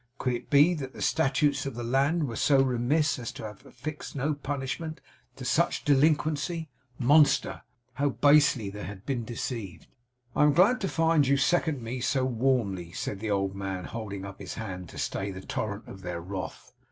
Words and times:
Could 0.17 0.33
it 0.33 0.49
be 0.49 0.73
that 0.73 0.93
the 0.93 1.01
statutes 1.03 1.67
of 1.67 1.75
the 1.75 1.83
land 1.83 2.27
were 2.27 2.35
so 2.35 2.59
remiss 2.59 3.19
as 3.19 3.31
to 3.33 3.43
have 3.45 3.63
affixed 3.67 4.15
no 4.15 4.33
punishment 4.33 4.99
to 5.35 5.45
such 5.45 5.85
delinquency? 5.85 6.71
Monster; 6.97 7.61
how 7.93 8.09
basely 8.09 8.71
had 8.71 9.01
they 9.01 9.01
been 9.13 9.25
deceived! 9.25 9.85
'I 10.35 10.43
am 10.43 10.53
glad 10.53 10.81
to 10.81 10.87
find 10.87 11.27
you 11.27 11.37
second 11.37 11.83
me 11.83 11.99
so 12.01 12.25
warmly,' 12.25 12.93
said 12.93 13.19
the 13.19 13.29
old 13.29 13.53
man 13.53 13.83
holding 13.83 14.25
up 14.25 14.39
his 14.39 14.55
hand 14.55 14.89
to 14.89 14.97
stay 14.97 15.29
the 15.29 15.41
torrent 15.41 15.87
of 15.87 16.01
their 16.01 16.19
wrath. 16.19 16.73